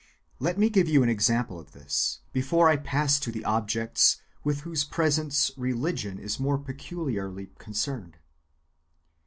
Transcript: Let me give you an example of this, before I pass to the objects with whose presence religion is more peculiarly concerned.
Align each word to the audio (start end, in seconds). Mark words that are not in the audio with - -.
Let 0.39 0.57
me 0.57 0.71
give 0.71 0.89
you 0.89 1.03
an 1.03 1.09
example 1.09 1.59
of 1.59 1.73
this, 1.73 2.21
before 2.33 2.67
I 2.69 2.75
pass 2.77 3.19
to 3.19 3.31
the 3.31 3.45
objects 3.45 4.17
with 4.43 4.61
whose 4.61 4.83
presence 4.83 5.51
religion 5.55 6.17
is 6.17 6.39
more 6.39 6.57
peculiarly 6.57 7.51
concerned. 7.59 8.17